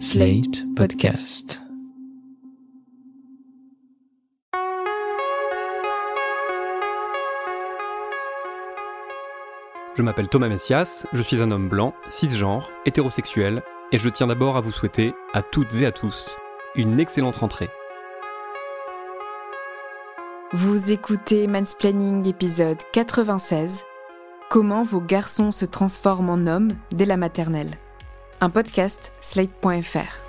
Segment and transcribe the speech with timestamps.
[0.00, 1.62] Slate Podcast.
[9.96, 13.62] Je m'appelle Thomas Messias, je suis un homme blanc, cisgenre, hétérosexuel,
[13.92, 16.38] et je tiens d'abord à vous souhaiter, à toutes et à tous,
[16.74, 17.70] une excellente rentrée.
[20.52, 23.84] Vous écoutez Mansplaining épisode 96
[24.50, 27.70] Comment vos garçons se transforment en hommes dès la maternelle.
[28.44, 30.22] Un podcast slate.fr.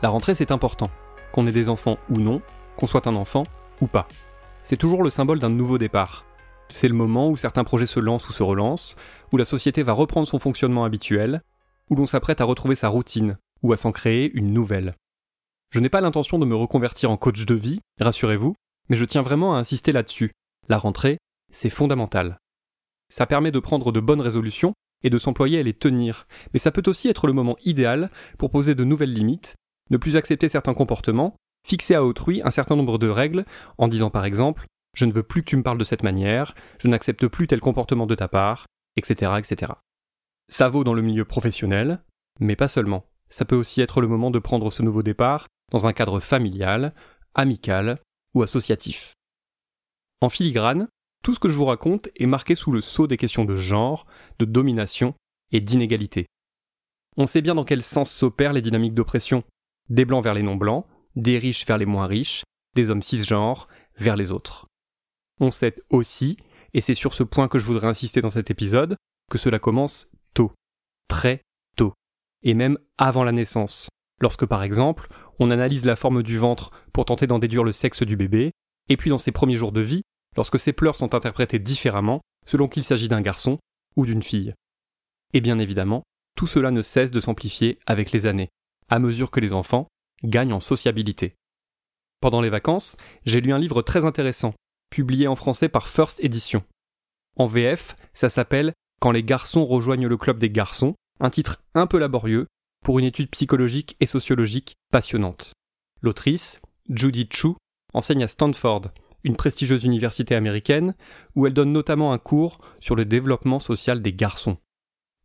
[0.00, 0.88] La rentrée c'est important,
[1.32, 2.40] qu'on ait des enfants ou non,
[2.78, 3.42] qu'on soit un enfant
[3.82, 4.08] ou pas.
[4.62, 6.24] C'est toujours le symbole d'un nouveau départ.
[6.70, 8.96] C'est le moment où certains projets se lancent ou se relancent,
[9.30, 11.42] où la société va reprendre son fonctionnement habituel,
[11.90, 14.94] où l'on s'apprête à retrouver sa routine, ou à s'en créer une nouvelle.
[15.68, 18.54] Je n'ai pas l'intention de me reconvertir en coach de vie, rassurez-vous,
[18.88, 20.32] mais je tiens vraiment à insister là-dessus.
[20.66, 21.18] La rentrée,
[21.56, 22.38] c'est fondamental.
[23.08, 26.70] Ça permet de prendre de bonnes résolutions et de s'employer à les tenir, mais ça
[26.70, 29.56] peut aussi être le moment idéal pour poser de nouvelles limites,
[29.90, 31.34] ne plus accepter certains comportements,
[31.66, 33.46] fixer à autrui un certain nombre de règles,
[33.78, 36.54] en disant par exemple je ne veux plus que tu me parles de cette manière,
[36.78, 39.72] je n'accepte plus tel comportement de ta part, etc., etc.
[40.48, 42.02] Ça vaut dans le milieu professionnel,
[42.38, 43.04] mais pas seulement.
[43.28, 46.94] Ça peut aussi être le moment de prendre ce nouveau départ dans un cadre familial,
[47.34, 47.98] amical
[48.34, 49.12] ou associatif.
[50.22, 50.88] En filigrane,
[51.26, 54.06] tout ce que je vous raconte est marqué sous le sceau des questions de genre,
[54.38, 55.12] de domination
[55.50, 56.26] et d'inégalité.
[57.16, 59.42] On sait bien dans quel sens s'opèrent les dynamiques d'oppression,
[59.88, 62.44] des blancs vers les non-blancs, des riches vers les moins riches,
[62.76, 64.68] des hommes cisgenres vers les autres.
[65.40, 66.36] On sait aussi,
[66.74, 68.94] et c'est sur ce point que je voudrais insister dans cet épisode,
[69.28, 70.52] que cela commence tôt,
[71.08, 71.42] très
[71.76, 71.92] tôt,
[72.44, 73.88] et même avant la naissance,
[74.20, 75.08] lorsque par exemple
[75.40, 78.52] on analyse la forme du ventre pour tenter d'en déduire le sexe du bébé,
[78.88, 80.02] et puis dans ses premiers jours de vie,
[80.36, 83.58] lorsque ses pleurs sont interprétés différemment selon qu'il s'agit d'un garçon
[83.96, 84.54] ou d'une fille.
[85.32, 86.02] Et bien évidemment,
[86.36, 88.50] tout cela ne cesse de s'amplifier avec les années,
[88.88, 89.88] à mesure que les enfants
[90.22, 91.34] gagnent en sociabilité.
[92.20, 94.54] Pendant les vacances, j'ai lu un livre très intéressant,
[94.90, 96.62] publié en français par First Edition.
[97.36, 101.86] En VF, ça s'appelle Quand les garçons rejoignent le club des garçons, un titre un
[101.86, 102.46] peu laborieux
[102.84, 105.52] pour une étude psychologique et sociologique passionnante.
[106.02, 107.48] L'autrice, Judy Chu,
[107.92, 108.92] enseigne à Stanford,
[109.26, 110.94] une prestigieuse université américaine,
[111.34, 114.56] où elle donne notamment un cours sur le développement social des garçons.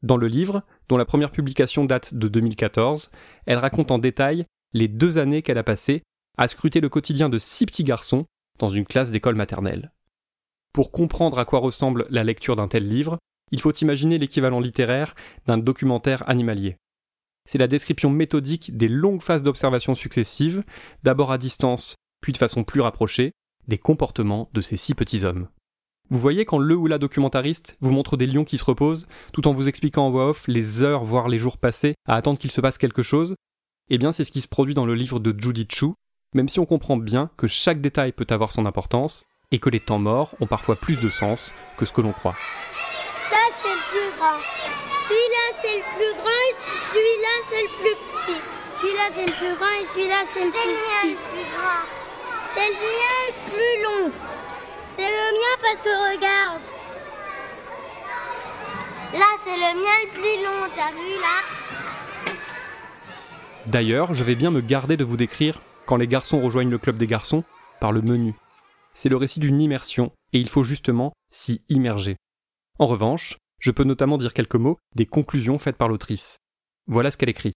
[0.01, 3.12] Dans le livre, dont la première publication date de 2014,
[3.45, 6.01] elle raconte en détail les deux années qu'elle a passées
[6.39, 8.25] à scruter le quotidien de six petits garçons
[8.57, 9.91] dans une classe d'école maternelle.
[10.73, 13.19] Pour comprendre à quoi ressemble la lecture d'un tel livre,
[13.51, 15.13] il faut imaginer l'équivalent littéraire
[15.45, 16.78] d'un documentaire animalier.
[17.47, 20.63] C'est la description méthodique des longues phases d'observation successives,
[21.03, 23.33] d'abord à distance, puis de façon plus rapprochée,
[23.68, 25.48] des comportements de ces six petits hommes.
[26.10, 29.48] Vous voyez quand le ou la documentariste vous montre des lions qui se reposent, tout
[29.48, 32.52] en vous expliquant en voix off les heures voire les jours passés à attendre qu'il
[32.52, 33.36] se passe quelque chose?
[33.90, 35.94] Eh bien c'est ce qui se produit dans le livre de Judy Chu,
[36.34, 39.80] même si on comprend bien que chaque détail peut avoir son importance et que les
[39.80, 42.36] temps morts ont parfois plus de sens que ce que l'on croit.
[43.30, 44.38] Ça c'est le plus grand.
[45.08, 46.56] Celui-là c'est le plus grand et
[46.94, 48.42] celui-là c'est le plus petit.
[48.82, 52.00] Celui-là c'est le plus grand et celui-là c'est le plus petit.
[52.53, 54.12] C'est le mien le plus long.
[54.95, 56.62] C'est le mien parce que regarde.
[59.13, 61.38] Là c'est le mien le plus long, t'as vu là?
[63.67, 66.97] D'ailleurs, je vais bien me garder de vous décrire quand les garçons rejoignent le club
[66.97, 67.44] des garçons
[67.79, 68.35] par le menu.
[68.94, 72.18] C'est le récit d'une immersion, et il faut justement s'y immerger.
[72.79, 76.38] En revanche, je peux notamment dire quelques mots des conclusions faites par l'autrice.
[76.88, 77.53] Voilà ce qu'elle écrit.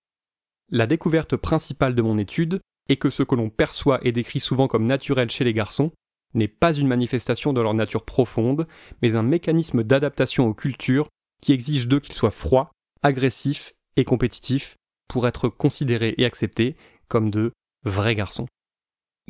[0.69, 4.67] La découverte principale de mon étude est que ce que l'on perçoit et décrit souvent
[4.67, 5.91] comme naturel chez les garçons
[6.33, 8.67] n'est pas une manifestation de leur nature profonde,
[9.01, 11.07] mais un mécanisme d'adaptation aux cultures
[11.41, 12.71] qui exige d'eux qu'ils soient froids,
[13.03, 14.75] agressifs et compétitifs
[15.07, 16.75] pour être considérés et acceptés
[17.07, 17.51] comme de
[17.83, 18.47] vrais garçons.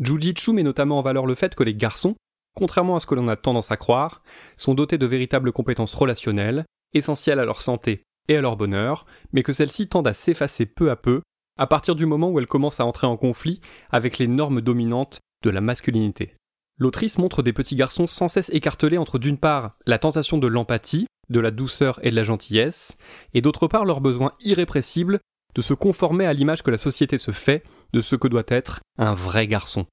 [0.01, 2.15] Jujitsu met notamment en valeur le fait que les garçons,
[2.55, 4.23] contrairement à ce que l'on a tendance à croire,
[4.57, 9.44] sont dotés de véritables compétences relationnelles, essentielles à leur santé et à leur bonheur, mais
[9.44, 11.21] que celles-ci tendent à s'effacer peu à peu
[11.57, 15.19] à partir du moment où elles commencent à entrer en conflit avec les normes dominantes
[15.44, 16.36] de la masculinité.
[16.78, 21.07] L'autrice montre des petits garçons sans cesse écartelés entre d'une part la tentation de l'empathie,
[21.30, 22.98] de la douceur et de la gentillesse,
[23.34, 25.19] et d'autre part leur besoin irrépressible
[25.56, 27.63] de se conformer à l'image que la société se fait
[27.94, 29.86] de ce que doit être un vrai garçon,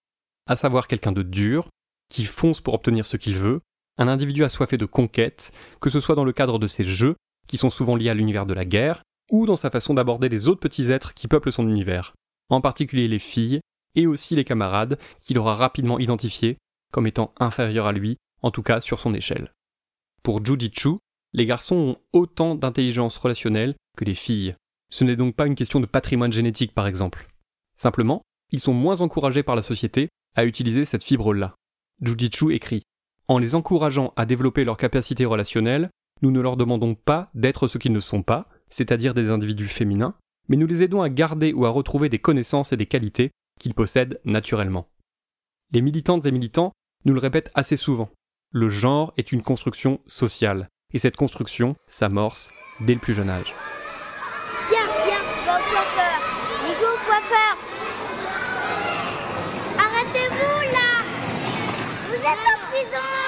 [0.49, 1.69] à savoir quelqu'un de dur,
[2.09, 3.61] qui fonce pour obtenir ce qu'il veut,
[3.97, 7.15] un individu assoiffé de conquête, que ce soit dans le cadre de ses jeux,
[7.47, 10.47] qui sont souvent liés à l'univers de la guerre, ou dans sa façon d'aborder les
[10.47, 12.15] autres petits êtres qui peuplent son univers,
[12.51, 13.61] en particulier les filles,
[13.95, 16.59] et aussi les camarades qu'il aura rapidement identifiés
[16.93, 19.53] comme étant inférieurs à lui, en tout cas sur son échelle.
[20.23, 20.99] Pour Jujitsu,
[21.35, 24.55] Les garçons ont autant d'intelligence relationnelle que les filles.
[24.91, 27.27] Ce n'est donc pas une question de patrimoine génétique par exemple.
[27.79, 28.21] Simplement,
[28.51, 31.55] ils sont moins encouragés par la société à utiliser cette fibre-là.
[32.03, 32.83] Jujitsu écrit
[33.29, 35.89] En les encourageant à développer leurs capacités relationnelles,
[36.21, 40.15] nous ne leur demandons pas d'être ce qu'ils ne sont pas, c'est-à-dire des individus féminins,
[40.49, 43.31] mais nous les aidons à garder ou à retrouver des connaissances et des qualités
[43.61, 44.89] qu'ils possèdent naturellement.
[45.73, 46.73] Les militantes et militants
[47.05, 48.09] nous le répètent assez souvent.
[48.51, 53.55] Le genre est une construction sociale, et cette construction s'amorce dès le plus jeune âge.
[54.71, 56.21] Viens, viens, va coiffeur.
[56.63, 57.57] Bonjour coiffeur.
[59.79, 61.05] Arrêtez-vous là.
[62.09, 63.22] Vous êtes en prison.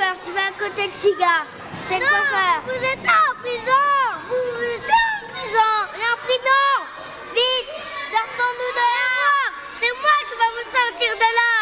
[0.00, 0.16] Coiffeur.
[0.24, 1.46] Tu vas à côté de cigare.
[1.88, 2.62] T'es le coiffeur.
[2.64, 3.88] Vous êtes en prison.
[4.28, 5.72] Vous, vous êtes en prison.
[5.88, 6.64] On est en prison.
[7.34, 7.70] Vite,
[8.10, 9.14] sortons-nous de là.
[9.78, 11.52] C'est moi qui vais vous sortir de là.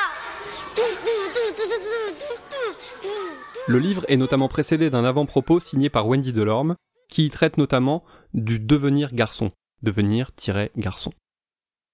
[3.68, 6.76] Le livre est notamment précédé d'un avant-propos signé par Wendy Delorme,
[7.10, 8.04] qui y traite notamment
[8.34, 9.50] du devenir garçon,
[9.82, 11.12] devenir-garçon.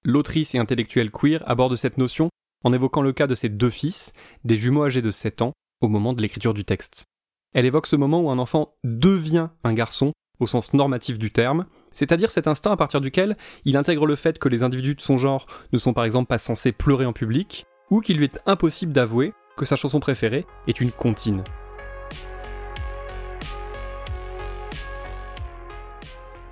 [0.05, 2.29] L'autrice et intellectuelle queer aborde cette notion
[2.62, 4.12] en évoquant le cas de ses deux fils,
[4.44, 5.52] des jumeaux âgés de 7 ans,
[5.84, 7.04] au moment de l'écriture du texte.
[7.52, 11.66] Elle évoque ce moment où un enfant devient un garçon au sens normatif du terme,
[11.92, 15.16] c'est-à-dire cet instinct à partir duquel il intègre le fait que les individus de son
[15.16, 18.92] genre ne sont par exemple pas censés pleurer en public, ou qu'il lui est impossible
[18.92, 21.44] d'avouer que sa chanson préférée est une comptine.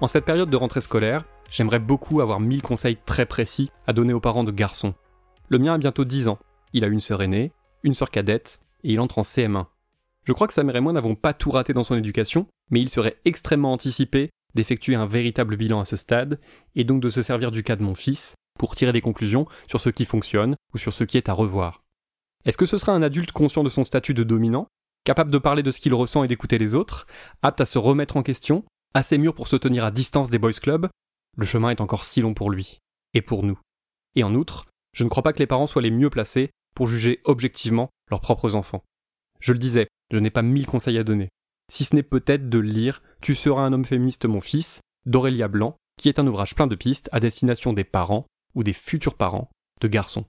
[0.00, 4.12] En cette période de rentrée scolaire, j'aimerais beaucoup avoir mille conseils très précis à donner
[4.12, 4.94] aux parents de garçons.
[5.48, 6.38] Le mien a bientôt 10 ans.
[6.72, 7.52] Il a une sœur aînée,
[7.82, 9.66] une sœur cadette, et il entre en CM1.
[10.24, 12.80] Je crois que sa mère et moi n'avons pas tout raté dans son éducation, mais
[12.80, 16.38] il serait extrêmement anticipé d'effectuer un véritable bilan à ce stade,
[16.74, 19.80] et donc de se servir du cas de mon fils pour tirer des conclusions sur
[19.80, 21.82] ce qui fonctionne ou sur ce qui est à revoir.
[22.44, 24.68] Est-ce que ce sera un adulte conscient de son statut de dominant,
[25.04, 27.06] capable de parler de ce qu'il ressent et d'écouter les autres,
[27.42, 28.64] apte à se remettre en question,
[28.94, 30.88] assez mûr pour se tenir à distance des boys clubs?
[31.36, 32.78] Le chemin est encore si long pour lui,
[33.14, 33.58] et pour nous.
[34.16, 36.88] Et en outre, je ne crois pas que les parents soient les mieux placés pour
[36.88, 38.82] juger objectivement leurs propres enfants.
[39.40, 41.28] Je le disais, je n'ai pas mille conseils à donner.
[41.70, 45.76] Si ce n'est peut-être de lire Tu seras un homme féministe, mon fils, d'Aurélia Blanc,
[45.98, 49.50] qui est un ouvrage plein de pistes à destination des parents ou des futurs parents
[49.80, 50.26] de garçons.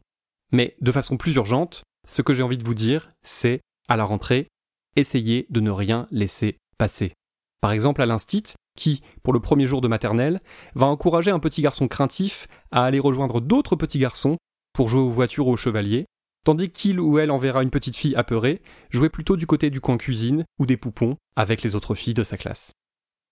[0.51, 4.03] Mais de façon plus urgente, ce que j'ai envie de vous dire, c'est, à la
[4.03, 4.47] rentrée,
[4.95, 7.13] essayez de ne rien laisser passer.
[7.61, 10.41] Par exemple à l'instit, qui, pour le premier jour de maternelle,
[10.75, 14.37] va encourager un petit garçon craintif à aller rejoindre d'autres petits garçons
[14.73, 16.05] pour jouer aux voitures ou aux chevaliers,
[16.43, 19.97] tandis qu'il ou elle enverra une petite fille apeurée jouer plutôt du côté du coin
[19.97, 22.73] cuisine ou des poupons avec les autres filles de sa classe.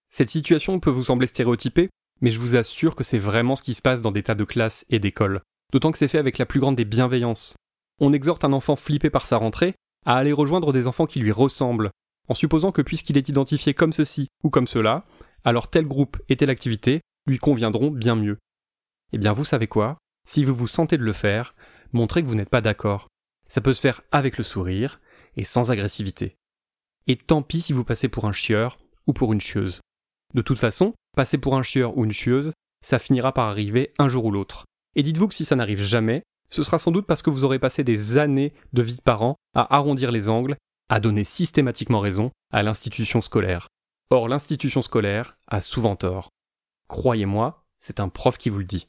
[0.09, 1.89] Cette situation peut vous sembler stéréotypée,
[2.21, 4.43] mais je vous assure que c'est vraiment ce qui se passe dans des tas de
[4.43, 5.41] classes et d'écoles,
[5.71, 7.55] d'autant que c'est fait avec la plus grande des bienveillances.
[7.99, 9.73] On exhorte un enfant flippé par sa rentrée
[10.05, 11.91] à aller rejoindre des enfants qui lui ressemblent,
[12.27, 15.05] en supposant que puisqu'il est identifié comme ceci ou comme cela,
[15.43, 18.37] alors tel groupe et telle activité lui conviendront bien mieux.
[19.13, 19.97] Eh bien vous savez quoi?
[20.27, 21.55] Si vous vous sentez de le faire,
[21.93, 23.07] montrez que vous n'êtes pas d'accord.
[23.47, 24.99] Ça peut se faire avec le sourire
[25.35, 26.35] et sans agressivité.
[27.07, 28.77] Et tant pis si vous passez pour un chieur
[29.07, 29.81] ou pour une chieuse.
[30.33, 32.53] De toute façon, passer pour un chieur ou une chieuse,
[32.83, 34.65] ça finira par arriver un jour ou l'autre.
[34.95, 37.59] Et dites-vous que si ça n'arrive jamais, ce sera sans doute parce que vous aurez
[37.59, 40.57] passé des années de vie de parent à arrondir les angles,
[40.89, 43.68] à donner systématiquement raison à l'institution scolaire.
[44.09, 46.30] Or, l'institution scolaire a souvent tort.
[46.89, 48.87] Croyez-moi, c'est un prof qui vous le dit.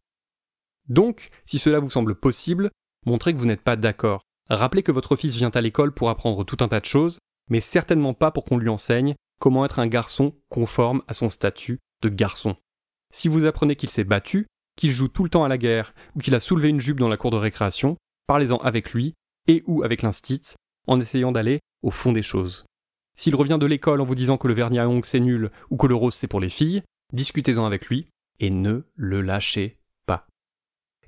[0.89, 2.71] Donc, si cela vous semble possible,
[3.07, 4.23] montrez que vous n'êtes pas d'accord.
[4.49, 7.19] Rappelez que votre fils vient à l'école pour apprendre tout un tas de choses,
[7.49, 11.81] mais certainement pas pour qu'on lui enseigne comment être un garçon conforme à son statut
[12.03, 12.57] de garçon.
[13.13, 16.21] Si vous apprenez qu'il s'est battu, qu'il joue tout le temps à la guerre, ou
[16.21, 19.15] qu'il a soulevé une jupe dans la cour de récréation, parlez-en avec lui,
[19.49, 20.55] et ou avec l'instit,
[20.87, 22.65] en essayant d'aller au fond des choses.
[23.17, 25.77] S'il revient de l'école en vous disant que le vernis à ongles c'est nul, ou
[25.77, 26.83] que le rose c'est pour les filles,
[27.13, 28.09] discutez-en avec lui,
[28.41, 30.27] et ne le lâchez pas.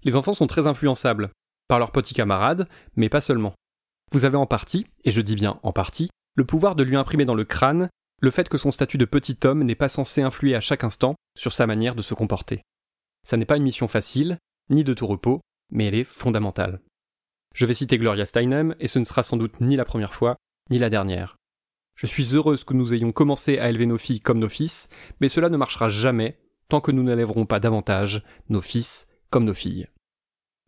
[0.02, 1.30] Les enfants sont très influençables,
[1.68, 3.54] par leurs petits camarades, mais pas seulement.
[4.12, 7.24] Vous avez en partie, et je dis bien en partie, le pouvoir de lui imprimer
[7.24, 7.88] dans le crâne
[8.20, 11.14] le fait que son statut de petit homme n'est pas censé influer à chaque instant
[11.36, 12.62] sur sa manière de se comporter.
[13.26, 14.38] Ça n'est pas une mission facile,
[14.70, 15.40] ni de tout repos,
[15.70, 16.80] mais elle est fondamentale.
[17.54, 20.36] Je vais citer Gloria Steinem, et ce ne sera sans doute ni la première fois,
[20.70, 21.36] ni la dernière.
[21.96, 24.88] Je suis heureuse que nous ayons commencé à élever nos filles comme nos fils,
[25.20, 29.54] mais cela ne marchera jamais tant que nous n'élèverons pas davantage nos fils comme nos
[29.54, 29.88] filles.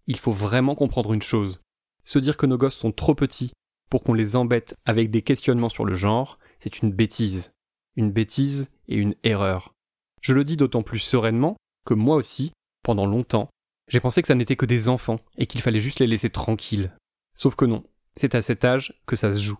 [0.06, 1.60] Il faut vraiment comprendre une chose.
[2.04, 3.52] Se dire que nos gosses sont trop petits
[3.90, 7.52] pour qu'on les embête avec des questionnements sur le genre, c'est une bêtise.
[7.96, 9.74] Une bêtise et une erreur.
[10.22, 13.48] Je le dis d'autant plus sereinement que moi aussi, pendant longtemps,
[13.88, 16.92] j'ai pensé que ça n'était que des enfants et qu'il fallait juste les laisser tranquilles.
[17.36, 17.84] Sauf que non,
[18.16, 19.58] c'est à cet âge que ça se joue.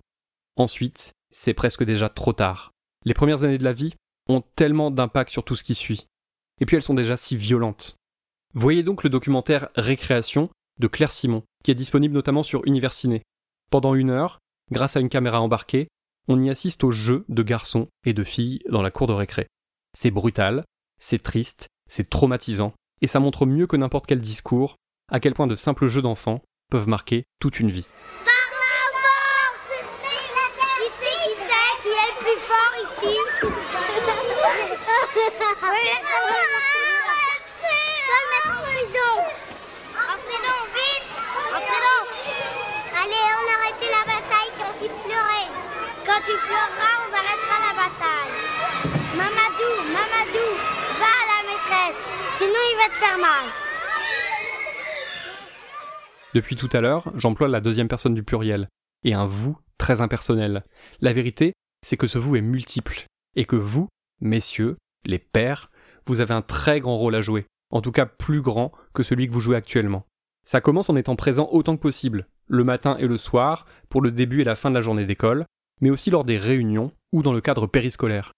[0.56, 2.72] Ensuite, c'est presque déjà trop tard.
[3.04, 3.94] Les premières années de la vie
[4.28, 6.06] ont tellement d'impact sur tout ce qui suit.
[6.60, 7.96] Et puis elles sont déjà si violentes.
[8.54, 13.22] Voyez donc le documentaire Récréation de Claire Simon, qui est disponible notamment sur Universiné.
[13.70, 14.38] Pendant une heure,
[14.70, 15.88] grâce à une caméra embarquée,
[16.28, 19.46] on y assiste aux jeux de garçons et de filles dans la cour de récré.
[19.96, 20.64] C'est brutal,
[20.98, 24.76] c'est triste, c'est traumatisant, et ça montre mieux que n'importe quel discours
[25.10, 27.86] à quel point de simples jeux d'enfants peuvent marquer toute une vie
[33.40, 33.46] Faut
[35.70, 35.82] le
[38.30, 39.12] mettre en prison
[39.94, 41.06] En prison, vite
[41.54, 41.98] En prison
[43.00, 45.48] Allez, on arrête la bataille quand tu pleurais
[46.04, 48.34] Quand tu pleureras, on arrêtera la bataille
[49.16, 50.48] Mamadou, Mamadou,
[50.98, 52.02] va à la maîtresse
[52.38, 53.46] Sinon il va te faire mal
[56.34, 58.68] Depuis tout à l'heure, j'emploie la deuxième personne du pluriel,
[59.04, 60.64] et un vous très impersonnel.
[61.00, 61.52] La vérité,
[61.86, 63.06] c'est que ce vous est multiple,
[63.36, 63.86] et que vous,
[64.20, 65.70] messieurs, les pères,
[66.06, 69.28] vous avez un très grand rôle à jouer, en tout cas plus grand que celui
[69.28, 70.06] que vous jouez actuellement.
[70.44, 74.10] Ça commence en étant présent autant que possible, le matin et le soir, pour le
[74.10, 75.46] début et la fin de la journée d'école,
[75.80, 78.32] mais aussi lors des réunions ou dans le cadre périscolaire.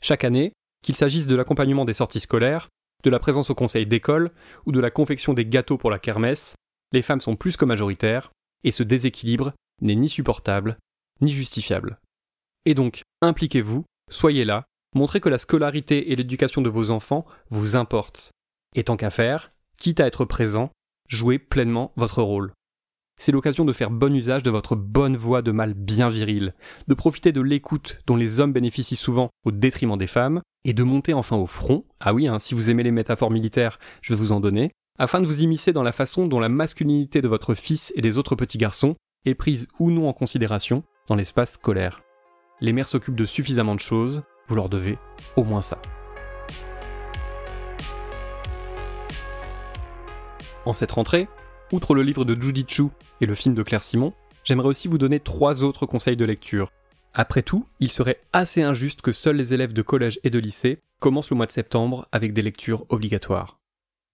[0.00, 0.52] Chaque année,
[0.82, 2.68] qu'il s'agisse de l'accompagnement des sorties scolaires,
[3.04, 4.30] de la présence au conseil d'école
[4.66, 6.54] ou de la confection des gâteaux pour la kermesse,
[6.92, 8.30] les femmes sont plus que majoritaires,
[8.64, 9.52] et ce déséquilibre
[9.82, 10.78] n'est ni supportable,
[11.20, 11.98] ni justifiable.
[12.64, 14.64] Et donc, impliquez-vous, soyez là,
[14.94, 18.30] montrez que la scolarité et l'éducation de vos enfants vous importent.
[18.74, 20.70] Et tant qu'à faire, quitte à être présent,
[21.08, 22.52] jouez pleinement votre rôle.
[23.18, 26.54] C'est l'occasion de faire bon usage de votre bonne voix de mâle bien viril,
[26.86, 30.82] de profiter de l'écoute dont les hommes bénéficient souvent au détriment des femmes, et de
[30.82, 34.18] monter enfin au front, ah oui, hein, si vous aimez les métaphores militaires, je vais
[34.18, 37.54] vous en donner, afin de vous immiscer dans la façon dont la masculinité de votre
[37.54, 42.02] fils et des autres petits garçons est prise ou non en considération dans l'espace scolaire.
[42.60, 44.98] Les mères s'occupent de suffisamment de choses, vous leur devez
[45.36, 45.80] au moins ça.
[50.64, 51.28] En cette rentrée,
[51.72, 52.84] outre le livre de Judy Chu
[53.20, 54.12] et le film de Claire Simon,
[54.44, 56.70] j'aimerais aussi vous donner trois autres conseils de lecture.
[57.14, 60.80] Après tout, il serait assez injuste que seuls les élèves de collège et de lycée
[61.00, 63.58] commencent le mois de septembre avec des lectures obligatoires.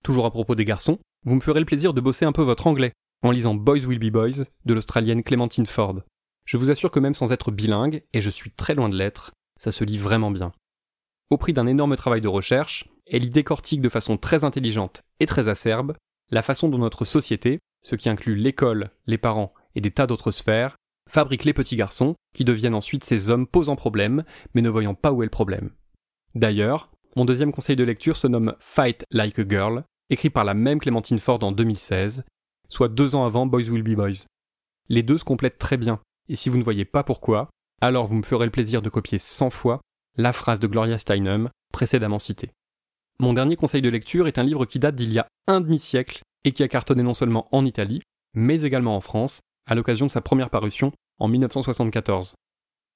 [0.03, 2.67] Toujours à propos des garçons, vous me ferez le plaisir de bosser un peu votre
[2.67, 2.93] anglais
[3.23, 6.01] en lisant Boys Will Be Boys de l'Australienne Clementine Ford.
[6.45, 9.33] Je vous assure que même sans être bilingue, et je suis très loin de l'être,
[9.59, 10.53] ça se lit vraiment bien.
[11.31, 15.27] Au prix d'un énorme travail de recherche, elle y décortique de façon très intelligente et
[15.27, 15.95] très acerbe
[16.33, 20.33] la façon dont notre société, ce qui inclut l'école, les parents et des tas d'autres
[20.33, 20.77] sphères,
[21.09, 24.25] fabrique les petits garçons qui deviennent ensuite ces hommes posant problème
[24.55, 25.71] mais ne voyant pas où est le problème.
[26.35, 30.55] D'ailleurs, mon deuxième conseil de lecture se nomme Fight Like a Girl, écrit par la
[30.55, 32.25] même Clémentine Ford en 2016,
[32.71, 34.25] soit deux ans avant Boys Will Be Boys.
[34.89, 37.51] Les deux se complètent très bien, et si vous ne voyez pas pourquoi,
[37.83, 39.81] alors vous me ferez le plaisir de copier 100 fois
[40.17, 42.51] la phrase de Gloria Steinem précédemment citée.
[43.21, 46.23] Mon dernier conseil de lecture est un livre qui date d'il y a un demi-siècle
[46.45, 48.03] et qui a cartonné non seulement en Italie,
[48.35, 52.35] mais également en France, à l'occasion de sa première parution en 1974.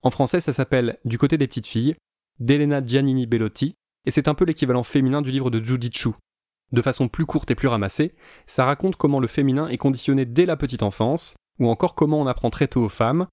[0.03, 1.95] En français, ça s'appelle Du côté des petites filles,
[2.41, 5.91] d'Elena Giannini Bellotti, et c'est un peu l'équivalent féminin du livre de Judy.
[6.73, 8.15] De façon plus courte et plus ramassée,
[8.47, 12.27] ça raconte comment le féminin est conditionné dès la petite enfance, ou encore comment on
[12.27, 13.27] apprend très tôt aux femmes,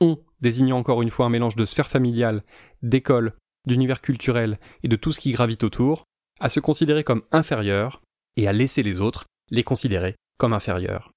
[0.00, 2.44] on désignant encore une fois un mélange de sphère familiale,
[2.82, 3.34] d'école,
[3.66, 6.04] d'univers culturel et de tout ce qui gravite autour,
[6.40, 8.02] à se considérer comme inférieur
[8.36, 11.12] et à laisser les autres les considérer comme inférieurs.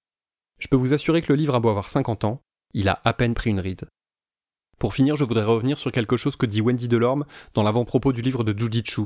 [0.59, 2.41] Je peux vous assurer que le livre a beau avoir 50 ans,
[2.73, 3.87] il a à peine pris une ride.
[4.77, 8.21] Pour finir, je voudrais revenir sur quelque chose que dit Wendy Delorme dans l'avant-propos du
[8.21, 9.01] livre de Judy Chu.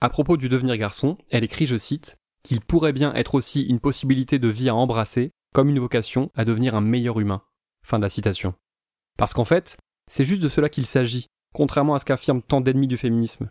[0.00, 3.80] À propos du devenir garçon, elle écrit, je cite, qu'il pourrait bien être aussi une
[3.80, 7.42] possibilité de vie à embrasser, comme une vocation à devenir un meilleur humain.
[7.86, 8.54] Fin de la citation.
[9.16, 9.76] Parce qu'en fait,
[10.10, 13.50] c'est juste de cela qu'il s'agit, contrairement à ce qu'affirment tant d'ennemis du féminisme.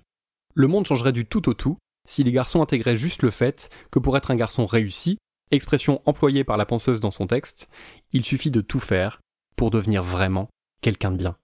[0.53, 1.77] Le monde changerait du tout au tout
[2.08, 5.17] si les garçons intégraient juste le fait que pour être un garçon réussi,
[5.51, 7.70] expression employée par la penseuse dans son texte,
[8.12, 9.22] il suffit de tout faire
[9.55, 10.50] pour devenir vraiment
[10.81, 11.38] quelqu'un de bien.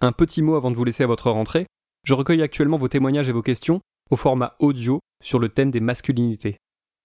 [0.00, 1.66] Un petit mot avant de vous laisser à votre rentrée,
[2.04, 5.80] je recueille actuellement vos témoignages et vos questions au format audio sur le thème des
[5.80, 6.56] masculinités.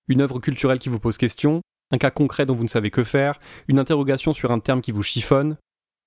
[0.07, 1.61] Une œuvre culturelle qui vous pose question,
[1.91, 4.91] un cas concret dont vous ne savez que faire, une interrogation sur un terme qui
[4.91, 5.57] vous chiffonne,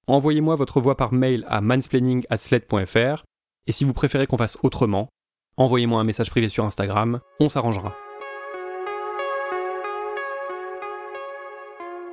[0.09, 3.25] envoyez-moi votre voix par mail à mansplaining@sled.fr
[3.67, 5.09] et si vous préférez qu'on fasse autrement,
[5.57, 7.95] envoyez-moi un message privé sur Instagram, on s'arrangera.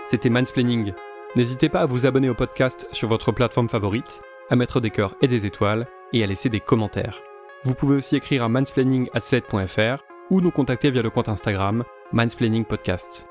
[0.06, 0.94] C'était Mansplaining.
[1.36, 5.16] N'hésitez pas à vous abonner au podcast sur votre plateforme favorite, à mettre des cœurs
[5.22, 7.22] et des étoiles et à laisser des commentaires.
[7.66, 13.28] Vous pouvez aussi écrire à mansplaining@sled.fr ou nous contacter via le compte Instagram Mansplaining Podcast.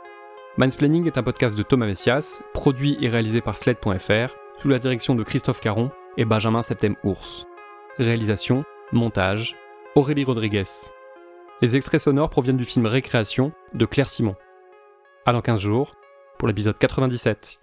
[0.58, 5.14] Mansplaining est un podcast de Thomas Messias, produit et réalisé par Sled.fr sous la direction
[5.14, 7.46] de Christophe Caron et Benjamin Septem-Ours.
[7.98, 9.56] Réalisation, montage,
[9.94, 10.64] Aurélie Rodriguez.
[11.62, 14.36] Les extraits sonores proviennent du film Récréation de Claire Simon.
[15.24, 15.94] À dans 15 jours
[16.38, 17.58] pour l'épisode 97.